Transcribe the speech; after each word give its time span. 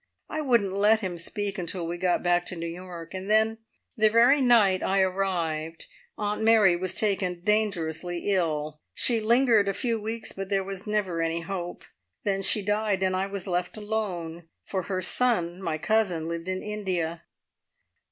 I 0.29 0.41
wouldn't 0.41 0.73
let 0.73 1.01
him 1.01 1.15
speak 1.19 1.59
until 1.59 1.85
we 1.85 1.99
got 1.99 2.23
back 2.23 2.47
to 2.47 2.55
New 2.55 2.65
York, 2.65 3.13
and 3.13 3.29
then, 3.29 3.59
the 3.95 4.09
very 4.09 4.41
night 4.41 4.81
I 4.81 4.99
arrived, 5.03 5.85
Aunt 6.17 6.41
Mary 6.41 6.75
was 6.75 6.95
taken 6.95 7.41
dangerously 7.41 8.31
ill. 8.31 8.81
She 8.95 9.19
lingered 9.21 9.67
a 9.67 9.73
few 9.75 9.99
weeks, 10.01 10.31
but 10.31 10.49
there 10.49 10.63
was 10.63 10.87
never 10.87 11.21
any 11.21 11.41
hope. 11.41 11.83
Then 12.23 12.41
she 12.41 12.63
died 12.63 13.03
and 13.03 13.15
I 13.15 13.27
was 13.27 13.45
left 13.45 13.77
alone, 13.77 14.47
for 14.65 14.81
her 14.81 15.03
son, 15.03 15.61
my 15.61 15.77
cousin, 15.77 16.27
lived 16.27 16.47
in 16.47 16.63
India. 16.63 17.21